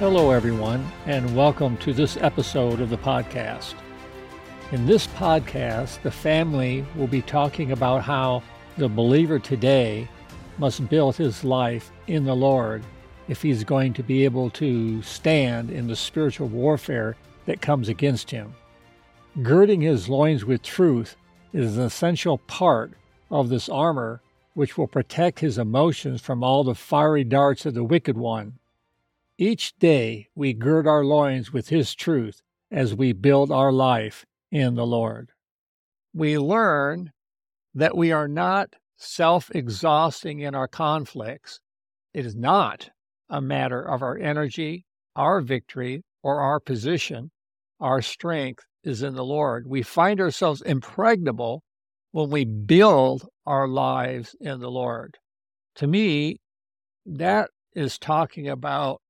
Hello, 0.00 0.30
everyone, 0.30 0.90
and 1.04 1.36
welcome 1.36 1.76
to 1.76 1.92
this 1.92 2.16
episode 2.16 2.80
of 2.80 2.88
the 2.88 2.96
podcast. 2.96 3.74
In 4.72 4.86
this 4.86 5.06
podcast, 5.08 6.00
the 6.00 6.10
family 6.10 6.86
will 6.96 7.06
be 7.06 7.20
talking 7.20 7.72
about 7.72 8.02
how 8.02 8.42
the 8.78 8.88
believer 8.88 9.38
today 9.38 10.08
must 10.56 10.88
build 10.88 11.16
his 11.16 11.44
life 11.44 11.92
in 12.06 12.24
the 12.24 12.34
Lord 12.34 12.82
if 13.28 13.42
he's 13.42 13.62
going 13.62 13.92
to 13.92 14.02
be 14.02 14.24
able 14.24 14.48
to 14.52 15.02
stand 15.02 15.70
in 15.70 15.86
the 15.86 15.96
spiritual 15.96 16.48
warfare 16.48 17.14
that 17.44 17.60
comes 17.60 17.90
against 17.90 18.30
him. 18.30 18.54
Girding 19.42 19.82
his 19.82 20.08
loins 20.08 20.46
with 20.46 20.62
truth 20.62 21.14
is 21.52 21.76
an 21.76 21.84
essential 21.84 22.38
part 22.38 22.92
of 23.30 23.50
this 23.50 23.68
armor 23.68 24.22
which 24.54 24.78
will 24.78 24.88
protect 24.88 25.40
his 25.40 25.58
emotions 25.58 26.22
from 26.22 26.42
all 26.42 26.64
the 26.64 26.74
fiery 26.74 27.22
darts 27.22 27.66
of 27.66 27.74
the 27.74 27.84
wicked 27.84 28.16
one. 28.16 28.54
Each 29.40 29.74
day 29.78 30.28
we 30.34 30.52
gird 30.52 30.86
our 30.86 31.02
loins 31.02 31.50
with 31.50 31.70
his 31.70 31.94
truth 31.94 32.42
as 32.70 32.94
we 32.94 33.14
build 33.14 33.50
our 33.50 33.72
life 33.72 34.26
in 34.52 34.74
the 34.74 34.84
Lord. 34.84 35.32
We 36.12 36.36
learn 36.36 37.12
that 37.74 37.96
we 37.96 38.12
are 38.12 38.28
not 38.28 38.74
self 38.98 39.50
exhausting 39.54 40.40
in 40.40 40.54
our 40.54 40.68
conflicts. 40.68 41.58
It 42.12 42.26
is 42.26 42.36
not 42.36 42.90
a 43.30 43.40
matter 43.40 43.82
of 43.82 44.02
our 44.02 44.18
energy, 44.18 44.84
our 45.16 45.40
victory, 45.40 46.02
or 46.22 46.42
our 46.42 46.60
position. 46.60 47.30
Our 47.80 48.02
strength 48.02 48.66
is 48.84 49.02
in 49.02 49.14
the 49.14 49.24
Lord. 49.24 49.66
We 49.66 49.82
find 49.82 50.20
ourselves 50.20 50.60
impregnable 50.60 51.62
when 52.12 52.28
we 52.28 52.44
build 52.44 53.26
our 53.46 53.66
lives 53.66 54.36
in 54.38 54.60
the 54.60 54.70
Lord. 54.70 55.16
To 55.76 55.86
me, 55.86 56.40
that 57.06 57.48
is 57.74 57.98
talking 57.98 58.46
about 58.46 59.00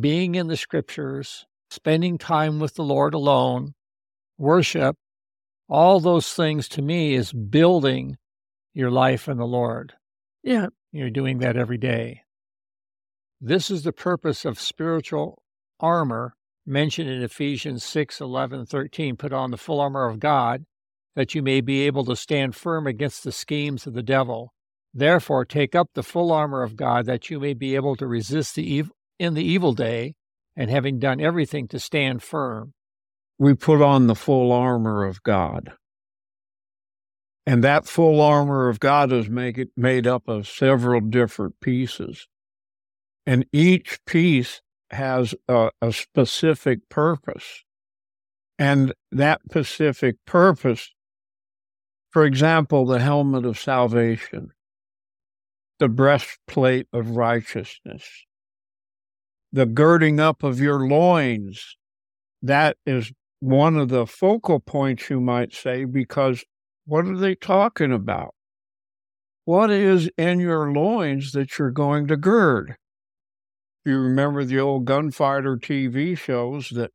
being 0.00 0.34
in 0.34 0.48
the 0.48 0.56
scriptures, 0.56 1.46
spending 1.70 2.18
time 2.18 2.58
with 2.58 2.74
the 2.74 2.84
Lord 2.84 3.14
alone, 3.14 3.74
worship, 4.38 4.96
all 5.68 6.00
those 6.00 6.32
things 6.32 6.68
to 6.68 6.82
me 6.82 7.14
is 7.14 7.32
building 7.32 8.16
your 8.72 8.90
life 8.90 9.28
in 9.28 9.36
the 9.36 9.46
Lord. 9.46 9.94
Yeah, 10.42 10.66
you're 10.92 11.10
doing 11.10 11.38
that 11.38 11.56
every 11.56 11.78
day. 11.78 12.22
This 13.40 13.70
is 13.70 13.82
the 13.82 13.92
purpose 13.92 14.44
of 14.44 14.60
spiritual 14.60 15.42
armor 15.80 16.34
mentioned 16.64 17.08
in 17.08 17.22
Ephesians 17.22 17.84
6 17.84 18.20
11, 18.20 18.66
13. 18.66 19.16
Put 19.16 19.32
on 19.32 19.50
the 19.50 19.56
full 19.56 19.80
armor 19.80 20.08
of 20.08 20.20
God 20.20 20.64
that 21.14 21.34
you 21.34 21.42
may 21.42 21.60
be 21.60 21.82
able 21.82 22.04
to 22.04 22.16
stand 22.16 22.54
firm 22.54 22.86
against 22.86 23.24
the 23.24 23.32
schemes 23.32 23.86
of 23.86 23.94
the 23.94 24.02
devil. 24.02 24.52
Therefore, 24.92 25.44
take 25.44 25.74
up 25.74 25.90
the 25.94 26.02
full 26.02 26.30
armor 26.30 26.62
of 26.62 26.76
God 26.76 27.06
that 27.06 27.28
you 27.30 27.40
may 27.40 27.54
be 27.54 27.74
able 27.74 27.96
to 27.96 28.06
resist 28.06 28.54
the 28.54 28.78
ev- 28.78 28.92
in 29.18 29.34
the 29.34 29.44
evil 29.44 29.72
day, 29.72 30.14
and 30.56 30.70
having 30.70 30.98
done 30.98 31.20
everything 31.20 31.68
to 31.68 31.78
stand 31.78 32.22
firm. 32.22 32.72
We 33.38 33.54
put 33.54 33.82
on 33.82 34.06
the 34.06 34.14
full 34.14 34.52
armor 34.52 35.04
of 35.04 35.22
God. 35.22 35.72
And 37.46 37.62
that 37.62 37.86
full 37.86 38.20
armor 38.20 38.68
of 38.68 38.80
God 38.80 39.12
is 39.12 39.28
make 39.28 39.58
it, 39.58 39.68
made 39.76 40.06
up 40.06 40.26
of 40.26 40.48
several 40.48 41.00
different 41.00 41.60
pieces. 41.60 42.26
And 43.26 43.46
each 43.52 44.00
piece 44.06 44.62
has 44.90 45.34
a, 45.48 45.70
a 45.80 45.92
specific 45.92 46.88
purpose. 46.88 47.64
And 48.58 48.94
that 49.12 49.42
specific 49.48 50.16
purpose, 50.26 50.92
for 52.10 52.24
example, 52.24 52.86
the 52.86 53.00
helmet 53.00 53.44
of 53.44 53.58
salvation, 53.58 54.52
the 55.78 55.88
breastplate 55.88 56.86
of 56.92 57.16
righteousness, 57.16 58.24
the 59.56 59.64
girding 59.64 60.20
up 60.20 60.42
of 60.42 60.60
your 60.60 60.86
loins, 60.86 61.76
that 62.42 62.76
is 62.84 63.10
one 63.40 63.78
of 63.78 63.88
the 63.88 64.06
focal 64.06 64.60
points, 64.60 65.08
you 65.08 65.18
might 65.18 65.54
say, 65.54 65.86
because 65.86 66.44
what 66.84 67.06
are 67.06 67.16
they 67.16 67.34
talking 67.34 67.90
about? 67.90 68.34
What 69.46 69.70
is 69.70 70.10
in 70.18 70.40
your 70.40 70.70
loins 70.72 71.32
that 71.32 71.58
you're 71.58 71.70
going 71.70 72.06
to 72.08 72.18
gird? 72.18 72.76
you 73.86 73.98
remember 73.98 74.44
the 74.44 74.60
old 74.60 74.84
gunfighter 74.84 75.56
TV 75.56 76.18
shows 76.18 76.68
that 76.70 76.90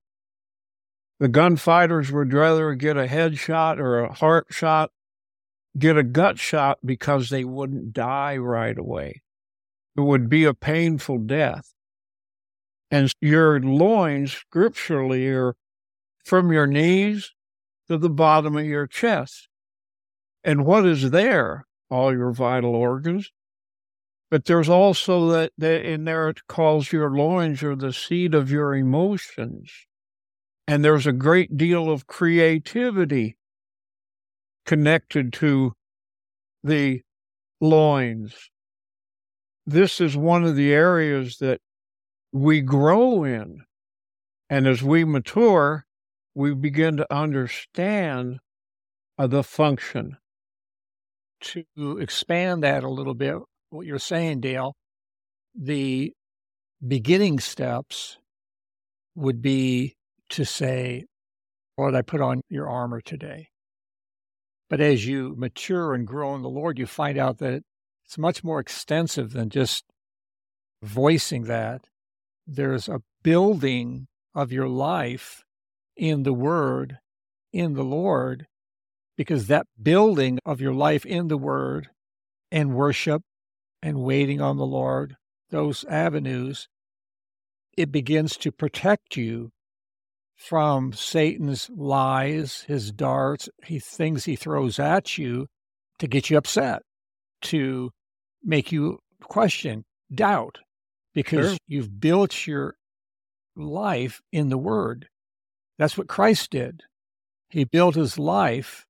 the 1.19 1.29
gunfighters 1.29 2.11
would 2.11 2.31
rather 2.31 2.75
get 2.75 2.95
a 2.95 3.07
headshot 3.07 3.79
or 3.79 4.01
a 4.01 4.13
heart 4.13 4.47
shot, 4.51 4.91
get 5.79 5.97
a 5.97 6.03
gut 6.03 6.37
shot 6.37 6.77
because 6.85 7.29
they 7.29 7.43
wouldn't 7.43 7.91
die 7.91 8.37
right 8.37 8.77
away. 8.77 9.23
It 9.97 10.01
would 10.01 10.29
be 10.29 10.43
a 10.43 10.53
painful 10.53 11.17
death. 11.19 11.73
And 12.91 13.11
your 13.21 13.59
loins, 13.59 14.33
scripturally, 14.33 15.27
are 15.29 15.55
from 16.25 16.51
your 16.51 16.67
knees 16.67 17.31
to 17.87 17.97
the 17.97 18.09
bottom 18.09 18.57
of 18.57 18.65
your 18.65 18.85
chest. 18.85 19.47
And 20.43 20.65
what 20.65 20.85
is 20.85 21.11
there? 21.11 21.65
All 21.89 22.13
your 22.13 22.31
vital 22.31 22.75
organs, 22.75 23.31
but 24.31 24.45
there's 24.45 24.69
also 24.69 25.27
that, 25.27 25.51
that 25.57 25.85
in 25.85 26.05
there 26.05 26.29
it 26.29 26.47
calls 26.47 26.93
your 26.93 27.11
loins 27.11 27.61
are 27.63 27.75
the 27.75 27.91
seat 27.91 28.33
of 28.33 28.49
your 28.49 28.73
emotions. 28.73 29.69
And 30.67 30.85
there's 30.85 31.05
a 31.05 31.11
great 31.11 31.57
deal 31.57 31.91
of 31.91 32.07
creativity 32.07 33.35
connected 34.65 35.33
to 35.33 35.73
the 36.63 37.01
loins. 37.59 38.49
This 39.65 39.99
is 39.99 40.15
one 40.15 40.45
of 40.45 40.55
the 40.55 40.71
areas 40.71 41.37
that 41.39 41.59
we 42.31 42.61
grow 42.61 43.23
in. 43.23 43.63
And 44.49 44.67
as 44.67 44.83
we 44.83 45.05
mature, 45.05 45.85
we 46.35 46.53
begin 46.53 46.97
to 46.97 47.13
understand 47.13 48.39
uh, 49.17 49.27
the 49.27 49.43
function. 49.43 50.17
To 51.41 51.97
expand 51.97 52.63
that 52.63 52.83
a 52.83 52.89
little 52.89 53.15
bit, 53.15 53.35
what 53.71 53.85
you're 53.85 53.97
saying, 53.97 54.41
Dale, 54.41 54.75
the 55.55 56.13
beginning 56.85 57.39
steps 57.39 58.17
would 59.15 59.41
be 59.41 59.95
to 60.29 60.45
say, 60.45 61.05
Lord, 61.77 61.95
I 61.95 62.03
put 62.03 62.21
on 62.21 62.41
your 62.47 62.69
armor 62.69 63.01
today. 63.01 63.47
But 64.69 64.79
as 64.79 65.05
you 65.05 65.35
mature 65.37 65.93
and 65.93 66.07
grow 66.07 66.35
in 66.35 66.43
the 66.43 66.49
Lord, 66.49 66.77
you 66.79 66.85
find 66.85 67.17
out 67.17 67.39
that 67.39 67.63
it's 68.05 68.17
much 68.17 68.43
more 68.43 68.59
extensive 68.59 69.31
than 69.31 69.49
just 69.49 69.83
voicing 70.83 71.43
that. 71.43 71.87
There's 72.47 72.87
a 72.89 73.01
building 73.23 74.07
of 74.33 74.51
your 74.51 74.67
life 74.67 75.43
in 75.95 76.23
the 76.23 76.33
Word, 76.33 76.97
in 77.53 77.73
the 77.73 77.83
Lord, 77.83 78.47
because 79.17 79.47
that 79.47 79.67
building 79.81 80.39
of 80.45 80.61
your 80.61 80.73
life 80.73 81.05
in 81.05 81.27
the 81.27 81.37
Word 81.37 81.89
and 82.51 82.75
worship 82.75 83.21
and 83.81 84.03
waiting 84.03 84.41
on 84.41 84.57
the 84.57 84.65
Lord, 84.65 85.15
those 85.49 85.83
avenues, 85.85 86.67
it 87.77 87.91
begins 87.91 88.37
to 88.37 88.51
protect 88.51 89.15
you 89.15 89.51
from 90.35 90.91
Satan's 90.93 91.69
lies, 91.75 92.65
his 92.67 92.91
darts, 92.91 93.47
he 93.63 93.79
things 93.79 94.25
he 94.25 94.35
throws 94.35 94.79
at 94.79 95.17
you 95.17 95.47
to 95.99 96.07
get 96.07 96.29
you 96.29 96.37
upset, 96.37 96.81
to 97.43 97.91
make 98.43 98.71
you 98.71 98.99
question, 99.23 99.85
doubt, 100.13 100.57
because 101.13 101.51
sure. 101.51 101.57
you've 101.67 101.99
built 101.99 102.47
your 102.47 102.75
life 103.55 104.21
in 104.31 104.49
the 104.49 104.57
Word. 104.57 105.07
That's 105.77 105.97
what 105.97 106.07
Christ 106.07 106.51
did. 106.51 106.83
He 107.49 107.63
built 107.63 107.95
his 107.95 108.17
life 108.17 108.85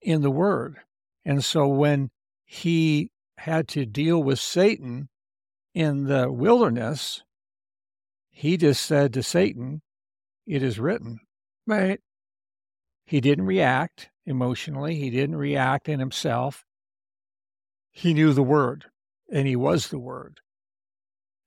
in 0.00 0.22
the 0.22 0.30
Word. 0.30 0.76
And 1.24 1.44
so 1.44 1.68
when 1.68 2.10
he 2.44 3.10
had 3.38 3.68
to 3.68 3.86
deal 3.86 4.22
with 4.22 4.38
Satan 4.38 5.08
in 5.74 6.04
the 6.04 6.30
wilderness, 6.30 7.22
he 8.30 8.56
just 8.56 8.84
said 8.84 9.12
to 9.14 9.22
Satan, 9.22 9.82
It 10.46 10.62
is 10.62 10.78
written. 10.78 11.20
Right. 11.66 12.00
He 13.06 13.20
didn't 13.20 13.46
react 13.46 14.10
emotionally, 14.26 14.96
he 14.96 15.10
didn't 15.10 15.36
react 15.36 15.88
in 15.88 16.00
himself. 16.00 16.64
He 17.90 18.14
knew 18.14 18.32
the 18.32 18.42
word, 18.42 18.86
and 19.30 19.46
he 19.46 19.56
was 19.56 19.88
the 19.88 19.98
word. 19.98 20.40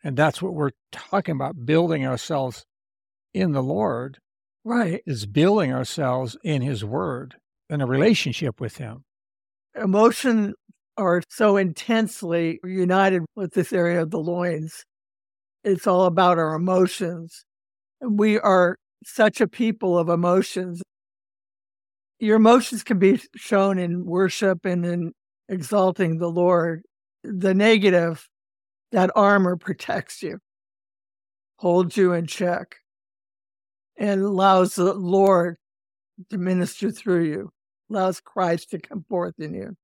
And 0.06 0.16
that's 0.16 0.40
what 0.40 0.54
we're 0.54 0.70
talking 0.92 1.34
about 1.34 1.66
building 1.66 2.06
ourselves 2.06 2.64
in 3.34 3.54
the 3.54 3.64
Lord. 3.64 4.20
Right. 4.64 5.02
is 5.06 5.26
building 5.26 5.74
ourselves 5.74 6.38
in 6.44 6.62
His 6.62 6.86
Word 6.86 7.36
in 7.70 7.82
a 7.82 7.88
relationship 7.88 8.62
with 8.62 8.78
Him. 8.78 9.04
Emotion 9.76 10.54
are 10.96 11.24
so 11.30 11.58
intensely 11.58 12.60
united 12.64 13.24
with 13.36 13.54
this 13.54 13.74
area 13.74 14.04
of 14.04 14.12
the 14.12 14.20
loins. 14.20 14.86
It's 15.64 15.88
all 15.88 16.06
about 16.06 16.38
our 16.38 16.54
emotions. 16.54 17.44
We 18.00 18.40
are 18.40 18.78
such 19.04 19.42
a 19.42 19.48
people 19.48 19.98
of 19.98 20.08
emotions. 20.08 20.84
Your 22.20 22.36
emotions 22.36 22.84
can 22.84 23.00
be 23.00 23.20
shown 23.36 23.80
in 23.80 24.06
worship 24.06 24.66
and 24.66 24.86
in 24.86 25.14
exalting 25.50 26.20
the 26.20 26.30
Lord. 26.30 26.84
The 27.24 27.56
negative, 27.56 28.28
that 28.92 29.12
armor 29.16 29.56
protects 29.58 30.22
you, 30.22 30.40
holds 31.58 31.98
you 31.98 32.14
in 32.14 32.28
check, 32.28 32.78
and 33.98 34.22
allows 34.22 34.76
the 34.76 34.94
Lord 34.94 35.58
to 36.30 36.38
minister 36.38 36.92
through 36.92 37.24
you, 37.26 37.52
allows 37.90 38.22
Christ 38.22 38.72
to 38.72 38.80
come 38.80 39.06
forth 39.08 39.36
in 39.40 39.54
you. 39.54 39.76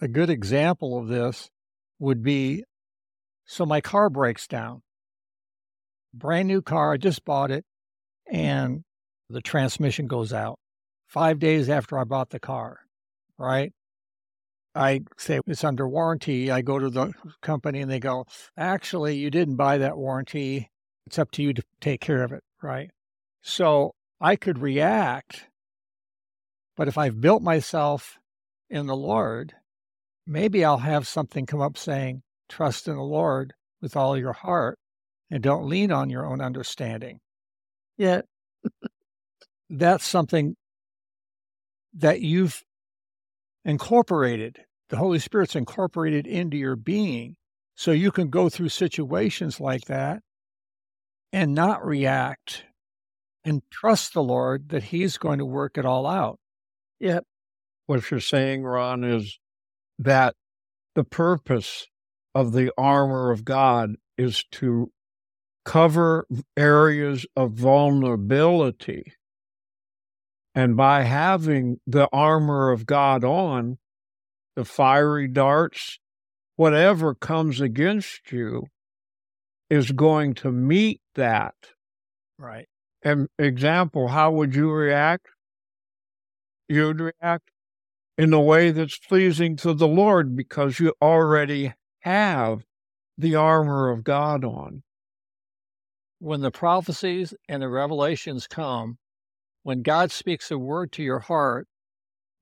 A 0.00 0.08
good 0.08 0.30
example 0.30 0.98
of 0.98 1.08
this 1.08 1.50
would 1.98 2.22
be 2.22 2.64
so 3.44 3.66
my 3.66 3.80
car 3.80 4.08
breaks 4.08 4.46
down. 4.46 4.82
Brand 6.14 6.48
new 6.48 6.62
car, 6.62 6.92
I 6.92 6.96
just 6.96 7.24
bought 7.24 7.50
it, 7.50 7.64
and 8.30 8.84
the 9.28 9.40
transmission 9.40 10.06
goes 10.06 10.32
out 10.32 10.58
five 11.06 11.38
days 11.38 11.68
after 11.68 11.98
I 11.98 12.04
bought 12.04 12.30
the 12.30 12.40
car, 12.40 12.80
right? 13.38 13.72
I 14.74 15.00
say 15.18 15.40
it's 15.46 15.64
under 15.64 15.88
warranty. 15.88 16.50
I 16.50 16.62
go 16.62 16.78
to 16.78 16.88
the 16.88 17.12
company 17.42 17.80
and 17.80 17.90
they 17.90 18.00
go, 18.00 18.26
actually, 18.56 19.16
you 19.16 19.30
didn't 19.30 19.56
buy 19.56 19.78
that 19.78 19.98
warranty. 19.98 20.70
It's 21.06 21.18
up 21.18 21.30
to 21.32 21.42
you 21.42 21.52
to 21.52 21.62
take 21.80 22.00
care 22.00 22.22
of 22.22 22.32
it, 22.32 22.42
right? 22.62 22.90
So 23.42 23.92
I 24.20 24.36
could 24.36 24.58
react, 24.58 25.46
but 26.76 26.88
if 26.88 26.96
I've 26.96 27.20
built 27.20 27.42
myself 27.42 28.16
in 28.70 28.86
the 28.86 28.96
Lord, 28.96 29.52
maybe 30.26 30.64
I'll 30.64 30.78
have 30.78 31.06
something 31.06 31.44
come 31.44 31.60
up 31.60 31.76
saying, 31.76 32.22
trust 32.48 32.88
in 32.88 32.94
the 32.94 33.02
Lord 33.02 33.52
with 33.80 33.96
all 33.96 34.16
your 34.16 34.32
heart 34.32 34.78
and 35.30 35.42
don't 35.42 35.68
lean 35.68 35.90
on 35.90 36.08
your 36.08 36.24
own 36.24 36.40
understanding. 36.40 37.18
Yeah. 37.98 38.22
That's 39.68 40.06
something 40.06 40.54
that 41.94 42.20
you've 42.20 42.62
incorporated. 43.64 44.60
The 44.88 44.96
Holy 44.96 45.18
Spirit's 45.18 45.56
incorporated 45.56 46.26
into 46.26 46.56
your 46.56 46.76
being. 46.76 47.36
So 47.74 47.90
you 47.90 48.10
can 48.10 48.28
go 48.28 48.48
through 48.48 48.68
situations 48.68 49.60
like 49.60 49.86
that 49.86 50.22
and 51.32 51.54
not 51.54 51.84
react 51.84 52.64
and 53.44 53.62
trust 53.70 54.12
the 54.12 54.22
Lord 54.22 54.68
that 54.68 54.84
He's 54.84 55.16
going 55.18 55.38
to 55.38 55.44
work 55.44 55.78
it 55.78 55.86
all 55.86 56.06
out. 56.06 56.38
Yep. 57.00 57.24
What 57.86 58.10
you're 58.10 58.20
saying, 58.20 58.62
Ron, 58.62 59.02
is 59.04 59.38
that 59.98 60.34
the 60.94 61.04
purpose 61.04 61.86
of 62.34 62.52
the 62.52 62.72
armor 62.76 63.30
of 63.30 63.44
God 63.44 63.96
is 64.16 64.44
to 64.52 64.92
cover 65.64 66.26
areas 66.56 67.26
of 67.36 67.52
vulnerability. 67.52 69.14
And 70.54 70.76
by 70.76 71.02
having 71.02 71.78
the 71.86 72.08
armor 72.12 72.70
of 72.70 72.86
God 72.86 73.24
on, 73.24 73.78
the 74.54 74.64
fiery 74.64 75.28
darts, 75.28 75.98
whatever 76.56 77.14
comes 77.14 77.60
against 77.60 78.30
you, 78.30 78.66
is 79.70 79.92
going 79.92 80.34
to 80.34 80.52
meet 80.52 81.00
that. 81.14 81.54
Right. 82.38 82.68
An 83.02 83.28
example, 83.38 84.08
how 84.08 84.30
would 84.32 84.54
you 84.54 84.70
react? 84.70 85.28
You'd 86.68 87.00
react 87.00 87.50
in 88.18 88.32
a 88.34 88.40
way 88.40 88.70
that's 88.70 88.98
pleasing 88.98 89.56
to 89.56 89.72
the 89.72 89.88
Lord 89.88 90.36
because 90.36 90.78
you 90.78 90.92
already 91.00 91.72
have 92.00 92.64
the 93.16 93.34
armor 93.34 93.90
of 93.90 94.04
God 94.04 94.44
on. 94.44 94.82
When 96.18 96.40
the 96.40 96.50
prophecies 96.50 97.34
and 97.48 97.62
the 97.62 97.68
revelations 97.68 98.46
come, 98.46 98.98
when 99.62 99.82
God 99.82 100.10
speaks 100.10 100.50
a 100.50 100.58
word 100.58 100.92
to 100.92 101.02
your 101.02 101.20
heart, 101.20 101.68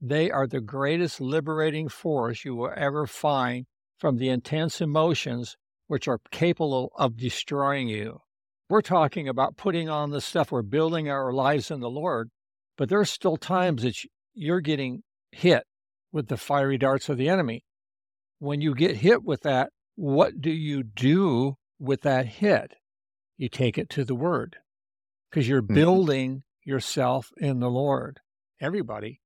they 0.01 0.31
are 0.31 0.47
the 0.47 0.61
greatest 0.61 1.21
liberating 1.21 1.89
force 1.89 2.45
you 2.45 2.55
will 2.55 2.73
ever 2.75 3.07
find 3.07 3.67
from 3.99 4.17
the 4.17 4.31
intense 4.31 4.81
emotions 4.81 5.57
which 5.87 6.09
are 6.09 6.21
capable 6.31 6.93
of 6.97 7.17
destroying 7.17 7.89
you. 7.89 8.21
We're 8.71 8.81
talking 8.81 9.29
about 9.29 9.57
putting 9.57 9.89
on 9.89 10.11
the 10.11 10.21
stuff, 10.21 10.53
we're 10.53 10.63
building 10.63 11.11
our 11.11 11.33
lives 11.33 11.71
in 11.71 11.81
the 11.81 11.91
Lord, 11.91 12.31
but 12.79 12.89
there's 12.89 13.11
still 13.11 13.37
times 13.37 13.83
that 13.83 13.97
you're 14.33 14.61
getting 14.61 15.03
hit 15.33 15.65
with 16.13 16.29
the 16.29 16.37
fiery 16.37 16.79
darts 16.79 17.09
of 17.09 17.19
the 17.19 17.29
enemy. 17.29 17.65
When 18.39 18.61
you 18.61 18.75
get 18.75 18.97
hit 18.97 19.23
with 19.23 19.43
that, 19.43 19.71
what 19.97 20.41
do 20.41 20.51
you 20.51 20.83
do 20.83 21.57
with 21.79 22.03
that 22.03 22.27
hit? 22.27 22.75
You 23.37 23.49
take 23.49 23.77
it 23.77 23.91
to 23.91 24.05
the 24.05 24.15
Word 24.15 24.57
because 25.29 25.49
you're 25.49 25.61
mm-hmm. 25.61 25.75
building 25.75 26.43
yourself 26.65 27.31
in 27.39 27.61
the 27.61 27.71
Lord. 27.71 28.21
Everybody 28.61 29.21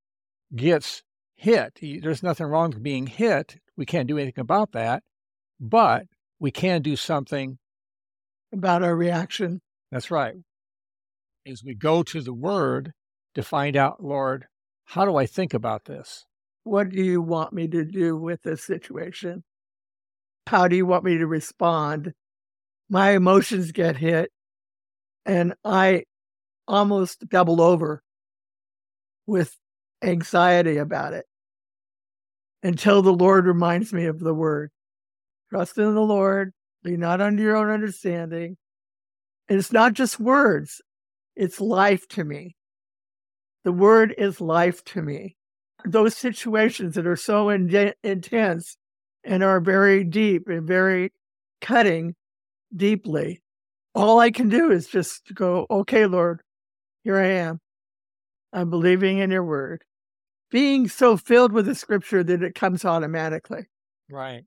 gets 0.55 1.03
hit. 1.37 1.79
There's 1.81 2.23
nothing 2.23 2.47
wrong 2.47 2.71
with 2.71 2.83
being 2.83 3.07
hit. 3.07 3.57
We 3.77 3.87
can't 3.87 4.07
do 4.07 4.19
anything 4.19 4.43
about 4.43 4.73
that, 4.73 5.03
but 5.61 6.05
we 6.39 6.51
can 6.51 6.83
do 6.83 6.97
something 6.97 7.59
about 8.53 8.83
our 8.83 8.95
reaction. 8.95 9.61
That's 9.91 10.11
right. 10.11 10.35
As 11.47 11.63
we 11.65 11.75
go 11.75 12.03
to 12.05 12.23
the 12.23 12.33
Word 12.33 12.93
to 13.35 13.43
find 13.43 13.77
out, 13.77 14.03
Lord, 14.03 14.47
how 14.85 15.05
do 15.05 15.17
I 15.17 15.27
think 15.27 15.55
about 15.55 15.87
this? 15.87 16.25
What 16.63 16.91
do 16.91 17.03
you 17.03 17.21
want 17.21 17.53
me 17.53 17.69
to 17.69 17.85
do 17.85 18.17
with 18.17 18.43
this 18.43 18.65
situation? 18.65 19.43
How 20.47 20.69
do 20.69 20.77
you 20.77 20.87
want 20.87 21.05
me 21.05 21.19
to 21.19 21.27
respond? 21.27 22.13
My 22.89 23.11
emotions 23.13 23.73
get 23.73 23.97
hit, 23.97 24.31
and 25.27 25.55
I 25.65 26.05
almost 26.67 27.29
double 27.29 27.61
over 27.61 28.03
with 29.27 29.57
anxiety 30.03 30.77
about 30.77 31.13
it 31.13 31.27
until 32.63 33.03
the 33.03 33.13
Lord 33.13 33.47
reminds 33.47 33.93
me 33.93 34.07
of 34.07 34.21
the 34.21 34.35
word. 34.35 34.71
Trust 35.51 35.79
in 35.79 35.95
the 35.95 36.01
Lord, 36.01 36.53
be 36.83 36.97
not 36.97 37.21
under 37.21 37.43
your 37.43 37.57
own 37.57 37.71
understanding. 37.71 38.57
And 39.49 39.59
it's 39.59 39.73
not 39.73 39.93
just 39.93 40.19
words, 40.19 40.81
it's 41.37 41.61
life 41.61 42.09
to 42.09 42.25
me. 42.25 42.57
The 43.65 43.73
word 43.73 44.15
is 44.17 44.41
life 44.41 44.85
to 44.87 45.03
me. 45.03 45.37
Those 45.85 46.17
situations 46.17 46.95
that 46.95 47.07
are 47.07 47.17
so 47.17 47.51
in- 47.51 47.93
intense 48.03 48.77
and 49.23 49.43
are 49.43 49.61
very 49.61 50.05
deep 50.05 50.49
and 50.49 50.67
very 50.67 51.13
cutting 51.61 52.15
deeply, 52.75 53.43
all 53.95 54.19
I 54.19 54.31
can 54.31 54.49
do 54.49 54.71
is 54.71 54.87
just 54.87 55.35
go, 55.35 55.67
okay, 55.71 56.07
Lord, 56.07 56.43
here 57.05 57.19
I 57.19 57.29
am. 57.29 57.61
I'm 58.53 58.71
believing 58.71 59.19
in 59.19 59.31
your 59.31 59.45
word. 59.45 59.85
Being 60.51 60.89
so 60.89 61.17
filled 61.17 61.53
with 61.53 61.67
the 61.67 61.75
scripture 61.75 62.25
that 62.25 62.43
it 62.43 62.55
comes 62.55 62.85
automatically. 62.85 63.67
Right. 64.11 64.45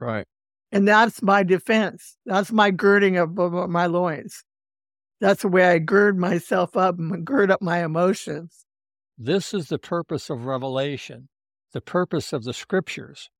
Right. 0.00 0.26
And 0.72 0.88
that's 0.88 1.22
my 1.22 1.44
defense. 1.44 2.16
That's 2.26 2.50
my 2.50 2.70
girding 2.70 3.16
of, 3.16 3.38
of 3.38 3.70
my 3.70 3.86
loins. 3.86 4.42
That's 5.20 5.42
the 5.42 5.48
way 5.48 5.64
I 5.64 5.78
gird 5.78 6.18
myself 6.18 6.76
up 6.76 6.98
and 6.98 7.24
gird 7.24 7.50
up 7.50 7.62
my 7.62 7.84
emotions. 7.84 8.64
This 9.16 9.54
is 9.54 9.68
the 9.68 9.78
purpose 9.78 10.28
of 10.28 10.46
revelation, 10.46 11.28
the 11.72 11.80
purpose 11.80 12.32
of 12.32 12.42
the 12.42 12.52
scriptures. 12.52 13.30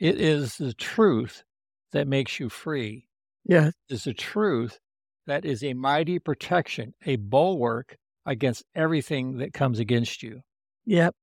It 0.00 0.20
is 0.20 0.56
the 0.56 0.74
truth 0.74 1.44
that 1.92 2.08
makes 2.08 2.40
you 2.40 2.48
free. 2.48 3.06
Yes. 3.44 3.74
It 3.88 3.94
is 3.94 4.04
the 4.04 4.14
truth 4.14 4.80
that 5.26 5.44
is 5.44 5.62
a 5.62 5.74
mighty 5.74 6.18
protection, 6.18 6.94
a 7.06 7.16
bulwark 7.16 7.96
against 8.26 8.64
everything 8.74 9.38
that 9.38 9.52
comes 9.52 9.78
against 9.78 10.22
you. 10.22 10.40
Yep. 10.86 11.14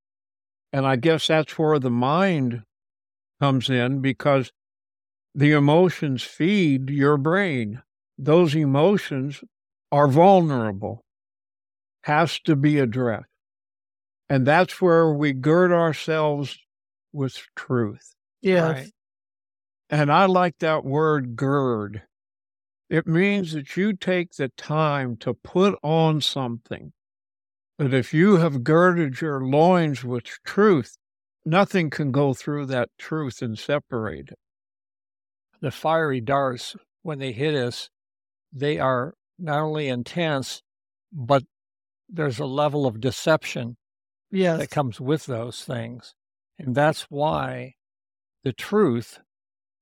And 0.74 0.86
I 0.86 0.96
guess 0.96 1.28
that's 1.28 1.58
where 1.58 1.80
the 1.80 1.90
mind 1.90 2.64
comes 3.42 3.70
in 3.70 4.02
because 4.02 4.52
the 5.34 5.52
emotions 5.52 6.24
feed 6.24 6.90
your 6.90 7.18
brain. 7.18 7.82
Those 8.18 8.56
emotions 8.56 9.44
are 9.92 10.08
vulnerable, 10.08 11.04
has 12.04 12.40
to 12.42 12.56
be 12.56 12.80
addressed. 12.80 13.28
And 14.30 14.46
that's 14.46 14.82
where 14.82 15.14
we 15.14 15.34
gird 15.34 15.72
ourselves 15.72 16.58
with 17.14 17.42
truth. 17.56 18.14
Yes. 18.42 18.74
Right? 18.76 18.92
And 19.90 20.12
I 20.12 20.26
like 20.26 20.58
that 20.60 20.84
word 20.84 21.36
gird. 21.36 22.04
It 22.90 23.06
means 23.06 23.52
that 23.54 23.76
you 23.76 23.94
take 23.94 24.34
the 24.34 24.50
time 24.50 25.18
to 25.18 25.34
put 25.34 25.78
on 25.84 26.22
something. 26.22 26.94
That 27.78 27.94
if 27.94 28.14
you 28.14 28.38
have 28.38 28.64
girded 28.64 29.22
your 29.22 29.42
loins 29.44 30.04
with 30.04 30.24
truth, 30.46 30.98
nothing 31.46 31.90
can 31.90 32.12
go 32.12 32.34
through 32.34 32.68
that 32.68 32.90
truth 32.98 33.42
and 33.42 33.58
separate 33.60 34.30
it. 34.30 34.40
The 35.60 35.72
fiery 35.72 36.22
darts, 36.22 36.76
when 37.04 37.20
they 37.20 37.32
hit 37.34 37.56
us, 37.56 37.90
they 38.54 38.80
are 38.80 39.16
not 39.38 39.60
only 39.60 39.88
intense, 39.90 40.62
but 41.12 41.44
there's 42.10 42.40
a 42.40 42.46
level 42.46 42.86
of 42.86 43.02
deception 43.02 43.78
Yes. 44.32 44.60
that 44.60 44.70
comes 44.72 45.00
with 45.00 45.26
those 45.26 45.64
things. 45.64 46.16
And 46.58 46.74
that's 46.74 47.04
why 47.04 47.76
the 48.44 48.54
truth 48.54 49.20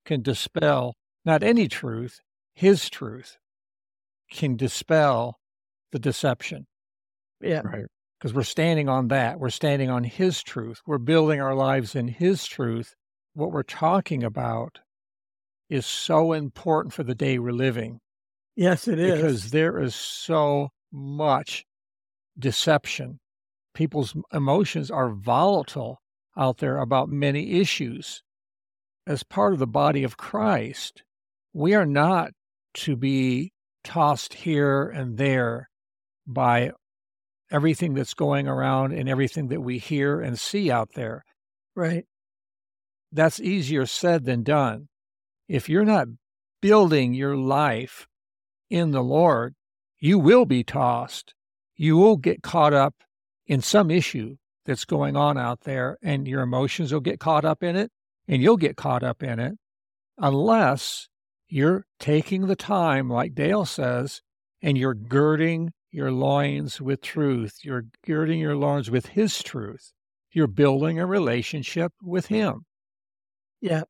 can 0.04 0.22
dispel 0.22 0.94
not 1.24 1.42
any 1.42 1.68
truth, 1.68 2.20
his 2.56 2.90
truth 2.90 3.36
can 4.32 4.56
dispel 4.56 5.38
the 5.92 5.98
deception 6.00 6.66
Yeah. 7.40 7.60
Right. 7.60 7.84
because 8.18 8.34
we're 8.34 8.42
standing 8.42 8.88
on 8.88 9.06
that. 9.08 9.38
We're 9.38 9.50
standing 9.50 9.88
on 9.90 10.02
his 10.02 10.42
truth. 10.42 10.80
We're 10.86 10.98
building 10.98 11.40
our 11.40 11.54
lives 11.54 11.94
in 11.94 12.08
his 12.08 12.44
truth. 12.46 12.94
What 13.34 13.52
we're 13.52 13.62
talking 13.62 14.24
about 14.24 14.80
is 15.68 15.86
so 15.86 16.32
important 16.32 16.92
for 16.94 17.04
the 17.04 17.14
day 17.14 17.38
we're 17.38 17.52
living 17.52 18.00
Yes, 18.56 18.88
it 18.88 18.98
is. 18.98 19.14
because 19.20 19.50
there 19.50 19.78
is 19.80 19.94
so 19.94 20.70
much 20.90 21.64
deception. 22.38 23.20
People's 23.74 24.16
emotions 24.32 24.90
are 24.90 25.10
volatile 25.10 26.00
out 26.36 26.58
there 26.58 26.78
about 26.78 27.08
many 27.10 27.60
issues. 27.60 28.22
As 29.06 29.22
part 29.22 29.52
of 29.52 29.58
the 29.58 29.66
body 29.66 30.02
of 30.02 30.16
Christ, 30.16 31.02
we 31.52 31.74
are 31.74 31.86
not 31.86 32.32
to 32.76 32.96
be 32.96 33.52
tossed 33.84 34.34
here 34.34 34.88
and 34.88 35.16
there 35.16 35.68
by 36.26 36.72
everything 37.50 37.94
that's 37.94 38.14
going 38.14 38.48
around 38.48 38.92
and 38.92 39.08
everything 39.08 39.48
that 39.48 39.60
we 39.60 39.78
hear 39.78 40.20
and 40.20 40.38
see 40.38 40.70
out 40.70 40.90
there. 40.94 41.24
right. 41.74 42.04
That's 43.12 43.40
easier 43.40 43.86
said 43.86 44.24
than 44.24 44.42
done. 44.42 44.88
If 45.48 45.68
you're 45.68 45.84
not 45.84 46.08
building 46.60 47.14
your 47.14 47.36
life 47.36 48.06
in 48.68 48.90
the 48.90 49.02
Lord, 49.02 49.54
you 49.98 50.18
will 50.18 50.44
be 50.44 50.64
tossed. 50.64 51.32
You 51.76 51.96
will 51.96 52.16
get 52.16 52.42
caught 52.42 52.74
up 52.74 52.94
in 53.46 53.62
some 53.62 53.90
issue 53.90 54.36
that's 54.64 54.84
going 54.84 55.16
on 55.16 55.38
out 55.38 55.60
there, 55.60 55.96
and 56.02 56.26
your 56.26 56.42
emotions 56.42 56.92
will 56.92 57.00
get 57.00 57.20
caught 57.20 57.44
up 57.44 57.62
in 57.62 57.76
it, 57.76 57.92
and 58.26 58.42
you'll 58.42 58.56
get 58.56 58.76
caught 58.76 59.04
up 59.04 59.22
in 59.22 59.38
it 59.38 59.54
unless 60.18 61.08
you're 61.48 61.86
taking 61.98 62.46
the 62.46 62.56
time, 62.56 63.08
like 63.08 63.34
Dale 63.34 63.64
says, 63.64 64.22
and 64.62 64.76
you're 64.76 64.94
girding 64.94 65.72
your 65.90 66.10
loins 66.10 66.80
with 66.80 67.00
truth. 67.00 67.58
You're 67.62 67.86
girding 68.04 68.40
your 68.40 68.56
loins 68.56 68.90
with 68.90 69.06
His 69.06 69.42
truth. 69.42 69.92
You're 70.32 70.46
building 70.46 70.98
a 70.98 71.06
relationship 71.06 71.92
with 72.02 72.26
Him. 72.26 72.66
Yeah. 73.60 73.82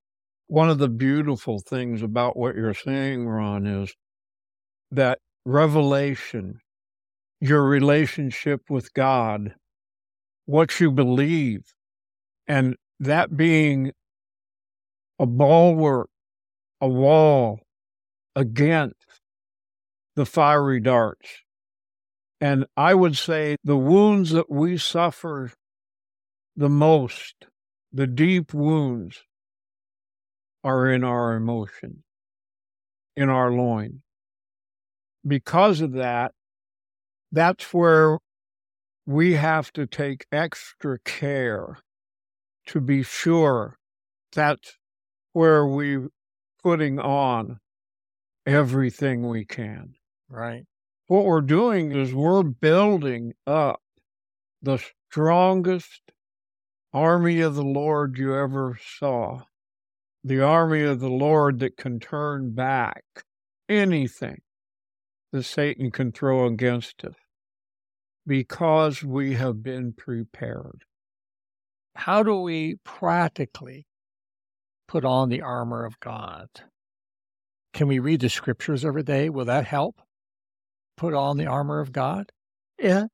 One 0.48 0.70
of 0.70 0.78
the 0.78 0.88
beautiful 0.88 1.58
things 1.58 2.02
about 2.02 2.36
what 2.36 2.54
you're 2.54 2.74
saying, 2.74 3.26
Ron, 3.26 3.66
is 3.66 3.92
that 4.92 5.18
revelation, 5.44 6.60
your 7.40 7.64
relationship 7.64 8.70
with 8.70 8.92
God, 8.94 9.54
what 10.44 10.78
you 10.78 10.92
believe, 10.92 11.62
and 12.46 12.76
that 13.00 13.36
being 13.36 13.92
a 15.18 15.26
bulwark, 15.26 16.08
a 16.86 16.88
wall 16.88 17.58
against 18.36 18.94
the 20.14 20.24
fiery 20.24 20.78
darts. 20.78 21.42
And 22.40 22.64
I 22.76 22.94
would 22.94 23.16
say 23.16 23.56
the 23.64 23.76
wounds 23.76 24.30
that 24.30 24.48
we 24.48 24.78
suffer 24.78 25.52
the 26.54 26.68
most, 26.68 27.46
the 27.92 28.06
deep 28.06 28.54
wounds, 28.54 29.24
are 30.62 30.88
in 30.88 31.02
our 31.02 31.34
emotions, 31.34 32.04
in 33.16 33.28
our 33.28 33.50
loin. 33.50 34.02
Because 35.26 35.80
of 35.80 35.92
that, 35.92 36.32
that's 37.32 37.74
where 37.74 38.18
we 39.06 39.32
have 39.32 39.72
to 39.72 39.86
take 39.86 40.24
extra 40.30 41.00
care 41.00 41.78
to 42.66 42.80
be 42.80 43.02
sure 43.02 43.76
that's 44.32 44.76
where 45.32 45.66
we're 45.66 46.08
putting 46.66 46.98
on 46.98 47.60
everything 48.44 49.28
we 49.28 49.44
can. 49.44 49.94
Right. 50.28 50.64
What 51.06 51.24
we're 51.24 51.40
doing 51.40 51.92
is 51.92 52.12
we're 52.12 52.42
building 52.42 53.34
up 53.46 53.80
the 54.60 54.84
strongest 55.08 56.00
army 56.92 57.40
of 57.40 57.54
the 57.54 57.62
Lord 57.62 58.18
you 58.18 58.34
ever 58.34 58.80
saw. 58.98 59.42
The 60.24 60.42
army 60.42 60.82
of 60.82 60.98
the 60.98 61.08
Lord 61.08 61.60
that 61.60 61.76
can 61.76 62.00
turn 62.00 62.52
back 62.52 63.04
anything 63.68 64.40
that 65.30 65.44
Satan 65.44 65.92
can 65.92 66.10
throw 66.10 66.46
against 66.46 67.04
us 67.04 67.14
because 68.26 69.04
we 69.04 69.34
have 69.34 69.62
been 69.62 69.92
prepared. 69.92 70.82
How 71.94 72.24
do 72.24 72.40
we 72.40 72.80
practically 72.82 73.86
put 74.88 75.04
on 75.04 75.28
the 75.28 75.42
armor 75.42 75.84
of 75.84 75.98
God? 76.00 76.48
Can 77.72 77.88
we 77.88 77.98
read 77.98 78.20
the 78.20 78.28
scriptures 78.28 78.84
every 78.84 79.02
day? 79.02 79.28
Will 79.28 79.44
that 79.44 79.66
help? 79.66 80.00
Put 80.96 81.12
on 81.12 81.36
the 81.36 81.46
armor 81.46 81.80
of 81.80 81.92
God? 81.92 82.32
Yeah. 82.78 83.06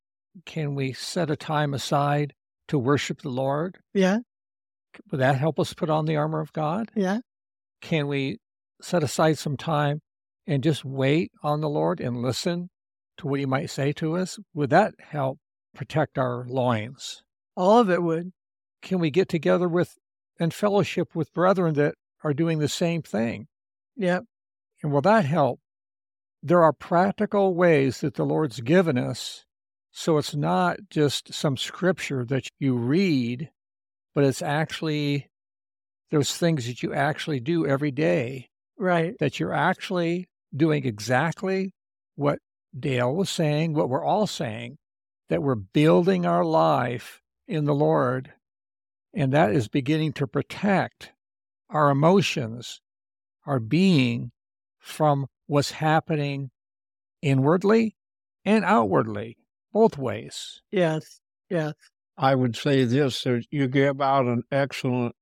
Can 0.46 0.74
we 0.74 0.92
set 0.92 1.30
a 1.30 1.36
time 1.36 1.74
aside 1.74 2.32
to 2.68 2.78
worship 2.78 3.22
the 3.22 3.28
Lord? 3.28 3.78
Yeah. 3.92 4.18
Will 5.10 5.18
that 5.18 5.36
help 5.36 5.58
us 5.58 5.74
put 5.74 5.90
on 5.90 6.06
the 6.06 6.16
armor 6.16 6.40
of 6.40 6.52
God? 6.52 6.90
Yeah. 6.94 7.18
Can 7.80 8.06
we 8.06 8.38
set 8.80 9.02
aside 9.02 9.38
some 9.38 9.56
time 9.56 10.00
and 10.46 10.62
just 10.62 10.84
wait 10.84 11.32
on 11.42 11.60
the 11.60 11.68
Lord 11.68 12.00
and 12.00 12.22
listen 12.22 12.70
to 13.18 13.26
what 13.26 13.40
He 13.40 13.46
might 13.46 13.70
say 13.70 13.92
to 13.94 14.16
us? 14.16 14.38
Would 14.54 14.70
that 14.70 14.94
help 15.00 15.38
protect 15.74 16.18
our 16.18 16.44
loins? 16.48 17.22
All 17.56 17.78
of 17.78 17.90
it 17.90 18.02
would. 18.02 18.30
Can 18.80 18.98
we 18.98 19.10
get 19.10 19.28
together 19.28 19.68
with 19.68 19.96
and 20.38 20.52
fellowship 20.52 21.14
with 21.14 21.32
brethren 21.32 21.74
that 21.74 21.94
are 22.24 22.34
doing 22.34 22.58
the 22.58 22.68
same 22.68 23.02
thing? 23.02 23.46
Yeah. 23.96 24.20
And 24.82 24.92
will 24.92 25.00
that 25.02 25.24
help? 25.24 25.60
There 26.42 26.62
are 26.62 26.72
practical 26.72 27.54
ways 27.54 28.00
that 28.00 28.14
the 28.14 28.24
Lord's 28.24 28.60
given 28.60 28.98
us. 28.98 29.44
So 29.92 30.18
it's 30.18 30.34
not 30.34 30.78
just 30.90 31.32
some 31.34 31.56
scripture 31.56 32.24
that 32.24 32.48
you 32.58 32.74
read, 32.76 33.50
but 34.14 34.24
it's 34.24 34.42
actually 34.42 35.28
those 36.10 36.36
things 36.36 36.66
that 36.66 36.82
you 36.82 36.92
actually 36.92 37.40
do 37.40 37.66
every 37.66 37.90
day, 37.90 38.48
Right. 38.78 39.14
that 39.20 39.38
you're 39.38 39.52
actually 39.54 40.28
doing 40.54 40.84
exactly 40.84 41.74
what 42.16 42.38
Dale 42.78 43.14
was 43.14 43.30
saying, 43.30 43.74
what 43.74 43.88
we're 43.88 44.04
all 44.04 44.26
saying, 44.26 44.78
that 45.28 45.42
we're 45.42 45.54
building 45.54 46.26
our 46.26 46.44
life 46.44 47.20
in 47.46 47.64
the 47.64 47.74
Lord. 47.74 48.32
And 49.14 49.32
that 49.32 49.52
is 49.52 49.68
beginning 49.68 50.12
to 50.14 50.26
protect 50.26 51.12
our 51.68 51.90
emotions, 51.90 52.80
our 53.46 53.60
being 53.60 54.32
from 54.78 55.26
what's 55.46 55.72
happening 55.72 56.50
inwardly 57.20 57.94
and 58.44 58.64
outwardly, 58.64 59.36
both 59.72 59.98
ways. 59.98 60.62
Yes. 60.70 61.20
Yes. 61.50 61.74
I 62.16 62.34
would 62.34 62.56
say 62.56 62.84
this 62.84 63.26
you 63.50 63.68
give 63.68 64.00
out 64.00 64.26
an 64.26 64.42
excellent 64.50 65.14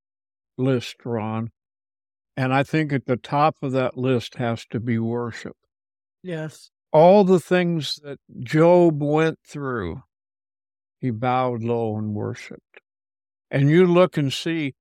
list, 0.56 0.96
Ron. 1.04 1.50
And 2.36 2.54
I 2.54 2.62
think 2.62 2.92
at 2.92 3.06
the 3.06 3.16
top 3.16 3.56
of 3.62 3.72
that 3.72 3.96
list 3.96 4.36
has 4.36 4.64
to 4.66 4.80
be 4.80 4.98
worship. 4.98 5.56
Yes. 6.22 6.70
All 6.92 7.24
the 7.24 7.40
things 7.40 8.00
that 8.02 8.18
Job 8.40 9.02
went 9.02 9.38
through, 9.46 10.02
he 11.00 11.10
bowed 11.10 11.62
low 11.62 11.96
and 11.96 12.14
worshiped. 12.14 12.80
And 13.50 13.68
you 13.68 13.86
look 13.86 14.16
and 14.16 14.32
see 14.32 14.74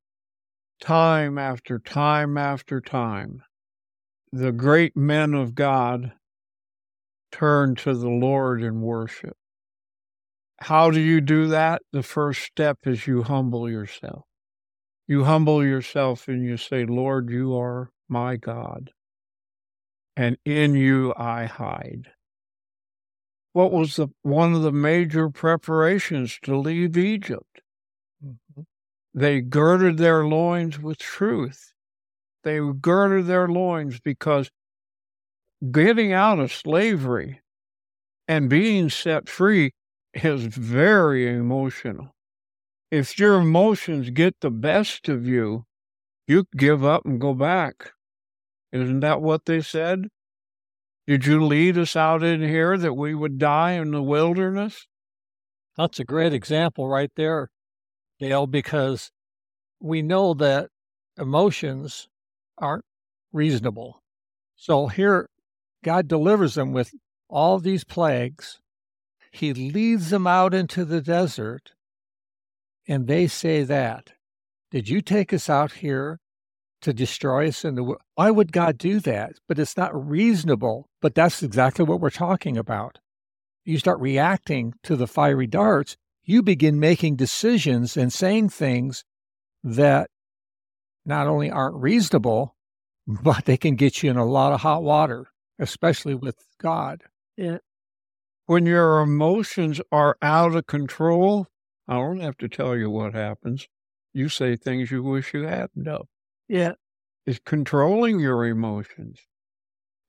time 0.79 1.37
after 1.37 1.79
time 1.79 2.37
after 2.37 2.79
time, 2.79 3.43
the 4.31 4.51
great 4.51 4.95
men 4.95 5.33
of 5.33 5.55
God 5.55 6.13
turn 7.31 7.75
to 7.75 7.93
the 7.93 8.09
Lord 8.09 8.61
in 8.61 8.81
worship. 8.81 9.35
How 10.61 10.91
do 10.91 10.99
you 10.99 11.21
do 11.21 11.47
that? 11.47 11.81
The 11.91 12.03
first 12.03 12.41
step 12.41 12.79
is 12.85 13.07
you 13.07 13.23
humble 13.23 13.69
yourself. 13.69 14.25
You 15.07 15.23
humble 15.23 15.65
yourself 15.65 16.27
and 16.27 16.45
you 16.45 16.57
say, 16.57 16.85
Lord, 16.85 17.31
you 17.31 17.57
are 17.57 17.89
my 18.07 18.35
God, 18.35 18.91
and 20.15 20.37
in 20.45 20.75
you 20.75 21.13
I 21.17 21.45
hide. 21.45 22.11
What 23.53 23.71
was 23.71 23.95
the 23.95 24.09
one 24.21 24.53
of 24.53 24.61
the 24.61 24.71
major 24.71 25.29
preparations 25.29 26.37
to 26.43 26.55
leave 26.55 26.97
Egypt? 26.97 27.61
They 29.13 29.41
girded 29.41 29.97
their 29.97 30.25
loins 30.25 30.79
with 30.79 30.97
truth. 30.97 31.73
They 32.43 32.59
girded 32.79 33.25
their 33.25 33.47
loins 33.47 33.99
because 33.99 34.49
getting 35.71 36.13
out 36.13 36.39
of 36.39 36.53
slavery 36.53 37.41
and 38.27 38.49
being 38.49 38.89
set 38.89 39.27
free 39.27 39.71
is 40.13 40.45
very 40.45 41.27
emotional. 41.27 42.11
If 42.91 43.19
your 43.19 43.39
emotions 43.41 44.09
get 44.09 44.35
the 44.41 44.49
best 44.49 45.09
of 45.09 45.27
you, 45.27 45.65
you 46.27 46.45
give 46.55 46.85
up 46.85 47.05
and 47.05 47.19
go 47.19 47.33
back. 47.33 47.93
Isn't 48.71 48.99
that 49.01 49.21
what 49.21 49.45
they 49.45 49.61
said? 49.61 50.07
Did 51.07 51.25
you 51.25 51.43
lead 51.43 51.77
us 51.77 51.95
out 51.95 52.23
in 52.23 52.41
here 52.41 52.77
that 52.77 52.93
we 52.93 53.15
would 53.15 53.39
die 53.39 53.71
in 53.71 53.91
the 53.91 54.03
wilderness? 54.03 54.87
That's 55.75 55.99
a 55.99 56.05
great 56.05 56.33
example 56.33 56.87
right 56.87 57.11
there, 57.15 57.49
Dale, 58.19 58.47
because 58.47 59.11
we 59.79 60.01
know 60.01 60.33
that 60.33 60.69
emotions 61.17 62.07
aren't 62.57 62.85
reasonable. 63.31 64.01
So 64.55 64.87
here, 64.87 65.29
God 65.83 66.07
delivers 66.07 66.55
them 66.55 66.73
with 66.73 66.93
all 67.29 67.59
these 67.59 67.83
plagues. 67.83 68.59
He 69.31 69.53
leads 69.53 70.09
them 70.09 70.27
out 70.27 70.53
into 70.53 70.83
the 70.83 71.01
desert, 71.01 71.71
and 72.87 73.07
they 73.07 73.27
say 73.27 73.63
that. 73.63 74.11
Did 74.71 74.89
you 74.89 75.01
take 75.01 75.33
us 75.33 75.49
out 75.49 75.73
here 75.73 76.19
to 76.81 76.93
destroy 76.93 77.47
us 77.47 77.63
in 77.63 77.75
the 77.75 77.83
world? 77.83 78.01
Why 78.15 78.31
would 78.31 78.51
God 78.51 78.77
do 78.77 78.99
that? 79.01 79.33
But 79.47 79.59
it's 79.59 79.77
not 79.77 80.09
reasonable. 80.09 80.89
But 81.01 81.15
that's 81.15 81.41
exactly 81.43 81.85
what 81.85 82.01
we're 82.01 82.09
talking 82.09 82.57
about. 82.57 82.99
You 83.65 83.77
start 83.77 83.99
reacting 83.99 84.73
to 84.83 84.95
the 84.95 85.07
fiery 85.07 85.47
darts, 85.47 85.95
you 86.29 86.43
begin 86.43 86.79
making 86.79 87.15
decisions 87.15 87.97
and 87.97 88.13
saying 88.13 88.49
things 88.49 89.03
that 89.63 90.09
not 91.05 91.25
only 91.25 91.49
aren't 91.49 91.75
reasonable, 91.75 92.55
but 93.07 93.45
they 93.45 93.57
can 93.57 93.75
get 93.75 94.03
you 94.03 94.11
in 94.11 94.17
a 94.17 94.25
lot 94.25 94.53
of 94.53 94.61
hot 94.61 94.83
water, 94.83 95.27
especially 95.57 96.13
with 96.13 96.37
God. 96.61 97.03
Yeah. 97.35 97.57
When 98.45 98.65
your 98.65 98.99
emotions 98.99 99.81
are 99.91 100.17
out 100.21 100.55
of 100.55 100.67
control, 100.67 101.47
I 101.87 101.95
don't 101.95 102.19
have 102.19 102.37
to 102.37 102.47
tell 102.47 102.75
you 102.77 102.89
what 102.89 103.13
happens. 103.13 103.67
You 104.13 104.29
say 104.29 104.55
things 104.55 104.91
you 104.91 105.01
wish 105.01 105.33
you 105.33 105.43
hadn't 105.43 105.83
done. 105.83 106.03
Yeah. 106.47 106.73
It's 107.25 107.39
controlling 107.45 108.19
your 108.19 108.45
emotions. 108.45 109.19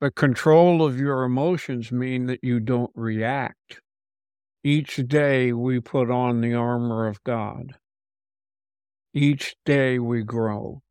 But 0.01 0.15
control 0.15 0.85
of 0.85 0.99
your 0.99 1.25
emotions 1.25 1.93
mean 1.93 2.27
that 2.27 2.41
you 2.43 2.61
don't 2.61 2.91
react. 2.95 3.81
Each 4.63 4.97
day 5.07 5.55
we 5.55 5.81
put 5.81 6.11
on 6.11 6.43
the 6.43 6.53
armor 6.53 7.07
of 7.07 7.25
God. 7.25 7.77
Each 9.15 9.57
day 9.65 9.99
we 9.99 10.23
grow. 10.23 10.83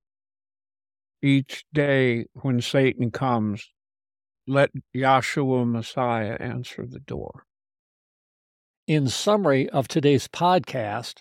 Each 1.22 1.66
day 1.72 2.26
when 2.34 2.62
Satan 2.62 3.12
comes, 3.12 3.70
let 4.48 4.72
Yahshua 4.96 5.70
Messiah 5.70 6.36
answer 6.40 6.88
the 6.88 7.00
door. 7.00 7.46
In 8.88 9.08
summary 9.08 9.70
of 9.70 9.88
today's 9.88 10.28
podcast, 10.28 11.20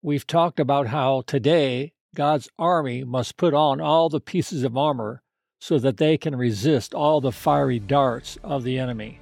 we've 0.00 0.26
talked 0.26 0.60
about 0.60 0.86
how 0.86 1.24
today 1.26 1.94
God's 2.14 2.48
army 2.60 3.02
must 3.02 3.36
put 3.36 3.54
on 3.54 3.80
all 3.80 4.08
the 4.08 4.20
pieces 4.20 4.62
of 4.62 4.76
armor 4.76 5.22
so 5.60 5.80
that 5.80 5.96
they 5.96 6.16
can 6.16 6.36
resist 6.36 6.94
all 6.94 7.20
the 7.20 7.32
fiery 7.32 7.80
darts 7.80 8.38
of 8.44 8.62
the 8.62 8.78
enemy. 8.78 9.18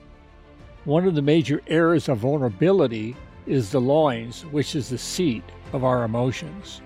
One 0.86 1.08
of 1.08 1.16
the 1.16 1.22
major 1.22 1.60
areas 1.66 2.08
of 2.08 2.18
vulnerability 2.18 3.16
is 3.44 3.70
the 3.70 3.80
loins, 3.80 4.42
which 4.52 4.76
is 4.76 4.88
the 4.88 4.98
seat 4.98 5.42
of 5.72 5.82
our 5.82 6.04
emotions. 6.04 6.80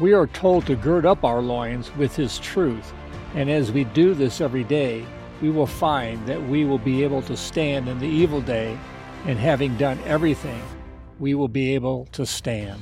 We 0.00 0.14
are 0.14 0.28
told 0.28 0.64
to 0.64 0.76
gird 0.76 1.04
up 1.04 1.24
our 1.24 1.42
loins 1.42 1.94
with 1.96 2.16
His 2.16 2.38
truth, 2.38 2.90
and 3.34 3.50
as 3.50 3.70
we 3.70 3.84
do 3.84 4.14
this 4.14 4.40
every 4.40 4.64
day, 4.64 5.04
we 5.42 5.50
will 5.50 5.66
find 5.66 6.26
that 6.26 6.42
we 6.48 6.64
will 6.64 6.78
be 6.78 7.04
able 7.04 7.20
to 7.20 7.36
stand 7.36 7.86
in 7.86 7.98
the 7.98 8.08
evil 8.08 8.40
day, 8.40 8.78
and 9.26 9.38
having 9.38 9.76
done 9.76 9.98
everything, 10.06 10.62
we 11.18 11.34
will 11.34 11.48
be 11.48 11.74
able 11.74 12.06
to 12.12 12.24
stand. 12.24 12.80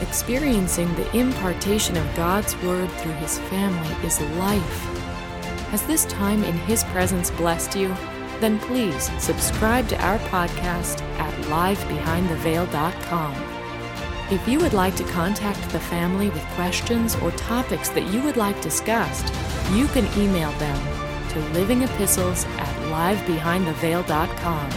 Experiencing 0.00 0.92
the 0.96 1.16
impartation 1.16 1.96
of 1.96 2.16
God's 2.16 2.56
Word 2.62 2.90
through 2.90 3.12
His 3.12 3.38
family 3.38 3.94
is 4.04 4.20
life. 4.40 4.84
Has 5.70 5.86
this 5.86 6.04
time 6.06 6.42
in 6.42 6.54
His 6.54 6.82
presence 6.82 7.30
blessed 7.30 7.76
you? 7.76 7.94
Then 8.40 8.58
please 8.58 9.10
subscribe 9.22 9.88
to 9.88 10.00
our 10.04 10.18
podcast 10.30 11.00
at 11.18 11.32
livebehindtheveil.com. 11.46 13.34
If 14.28 14.48
you 14.48 14.58
would 14.58 14.72
like 14.72 14.96
to 14.96 15.04
contact 15.04 15.70
the 15.70 15.78
family 15.78 16.30
with 16.30 16.42
questions 16.56 17.14
or 17.16 17.30
topics 17.32 17.88
that 17.90 18.12
you 18.12 18.20
would 18.22 18.36
like 18.36 18.60
discussed, 18.60 19.32
you 19.72 19.86
can 19.88 20.06
email 20.20 20.50
them 20.58 20.76
to 21.28 21.38
livingepistles 21.58 22.44
at 22.58 22.74
livebehindtheveil.com. 22.90 24.70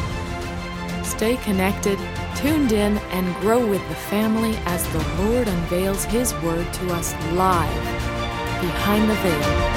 Stay 1.04 1.38
connected, 1.38 1.98
tuned 2.36 2.72
in, 2.72 2.98
and 3.10 3.36
grow 3.42 3.66
with 3.66 3.86
the 3.90 3.96
family 3.96 4.56
as 4.66 4.88
the 4.94 5.04
Lord 5.24 5.48
unveils 5.48 6.06
His 6.06 6.34
Word 6.36 6.72
to 6.74 6.94
us 6.94 7.14
live 7.34 7.84
behind 8.62 9.10
the 9.10 9.16
veil. 9.16 9.69